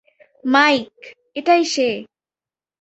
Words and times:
Mic, 0.45 0.91
এটাই 1.35 1.63
সে। 1.65 1.89